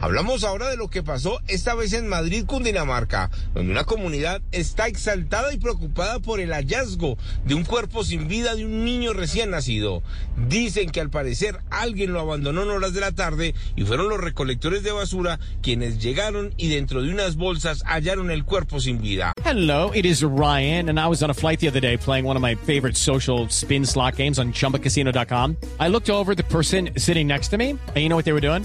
Hablamos 0.00 0.44
ahora 0.44 0.68
de 0.68 0.76
lo 0.76 0.88
que 0.88 1.02
pasó 1.02 1.40
esta 1.48 1.74
vez 1.74 1.92
en 1.92 2.08
Madrid, 2.08 2.44
Cundinamarca, 2.46 3.30
donde 3.54 3.72
una 3.72 3.84
comunidad 3.84 4.42
está 4.52 4.86
exaltada 4.86 5.52
y 5.52 5.58
preocupada 5.58 6.20
por 6.20 6.40
el 6.40 6.52
hallazgo 6.52 7.16
de 7.44 7.54
un 7.54 7.64
cuerpo 7.64 8.04
sin 8.04 8.28
vida 8.28 8.54
de 8.54 8.64
un 8.64 8.84
niño 8.84 9.12
recién 9.12 9.50
nacido. 9.50 10.02
Dicen 10.48 10.90
que 10.90 11.00
al 11.00 11.10
parecer 11.10 11.60
alguien 11.70 12.12
lo 12.12 12.20
abandonó 12.20 12.62
en 12.62 12.70
horas 12.70 12.94
de 12.94 13.00
la 13.00 13.12
tarde 13.12 13.54
y 13.76 13.84
fueron 13.84 14.08
los 14.08 14.20
recolectores 14.20 14.82
de 14.82 14.92
basura 14.92 15.38
quienes 15.62 15.98
llegaron 15.98 16.54
y 16.56 16.68
dentro 16.68 17.02
de 17.02 17.10
unas 17.10 17.36
bolsas 17.36 17.82
hallaron 17.86 18.30
el 18.30 18.44
cuerpo 18.44 18.80
sin 18.80 19.00
vida. 19.00 19.32
Hello, 19.44 19.90
it 19.94 20.06
is 20.06 20.22
Ryan, 20.22 20.88
and 20.88 20.98
I 20.98 21.06
was 21.08 21.22
on 21.22 21.30
a 21.30 21.34
flight 21.34 21.60
the 21.60 21.68
other 21.68 21.80
day 21.80 21.96
playing 21.96 22.24
one 22.24 22.36
of 22.36 22.42
my 22.42 22.54
favorite 22.54 22.96
social 22.96 23.48
spin 23.48 23.84
slot 23.84 24.16
games 24.16 24.38
on 24.38 24.52
chumbacasino.com. 24.52 25.56
I 25.78 25.88
looked 25.88 26.10
over 26.10 26.34
the 26.34 26.44
person 26.44 26.90
sitting 26.96 27.26
next 27.26 27.48
to 27.48 27.58
me, 27.58 27.70
and 27.70 27.96
you 27.96 28.08
know 28.08 28.16
what 28.16 28.24
they 28.24 28.32
were 28.32 28.40
doing? 28.40 28.64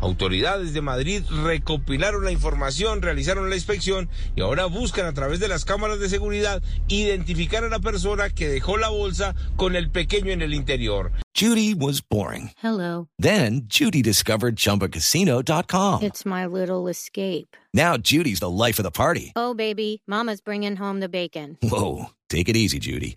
Autoridades 0.00 0.72
de 0.74 0.80
Madrid 0.82 1.22
recopilaron 1.44 2.24
la 2.24 2.32
información, 2.32 3.02
realizaron 3.02 3.48
la 3.50 3.56
inspección 3.56 4.08
y 4.34 4.40
ahora 4.42 4.66
buscan 4.66 5.06
a 5.06 5.12
través 5.12 5.40
de 5.40 5.48
las 5.48 5.64
cámaras 5.64 5.98
de 5.98 6.08
seguridad 6.08 6.62
identificar 6.88 7.64
a 7.64 7.68
la 7.68 7.78
persona 7.80 8.30
que 8.30 8.48
dejó 8.48 8.76
la 8.76 8.88
bolsa 8.88 9.34
con 9.56 9.76
el 9.76 9.90
pequeño 9.90 10.32
en 10.32 10.42
el 10.42 10.54
interior. 10.54 11.12
Judy 11.34 11.74
was 11.74 12.00
boring. 12.00 12.52
Hello. 12.62 13.08
Then 13.18 13.62
Judy 13.68 14.02
discovered 14.02 14.56
ChumbaCasino.com. 14.56 16.02
It's 16.02 16.24
my 16.24 16.46
little 16.46 16.88
escape. 16.88 17.56
Now 17.74 17.98
Judy's 17.98 18.40
the 18.40 18.50
life 18.50 18.78
of 18.78 18.84
the 18.84 18.90
party. 18.90 19.32
Oh, 19.36 19.52
baby, 19.52 20.02
mama's 20.06 20.40
bringing 20.40 20.76
home 20.76 21.00
the 21.00 21.10
bacon. 21.10 21.58
Whoa, 21.62 22.06
take 22.30 22.48
it 22.48 22.56
easy, 22.56 22.78
Judy. 22.78 23.16